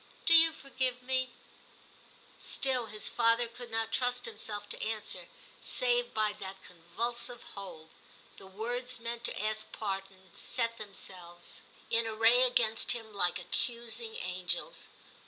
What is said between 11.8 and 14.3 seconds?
298 TIM CHAP. XII in array against him like accusing